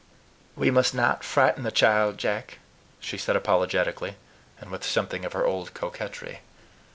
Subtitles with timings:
[0.55, 2.57] "We must not frighten the child, Jack,"
[2.99, 4.15] she said apologetically,
[4.59, 6.39] and with something of her old coquetry.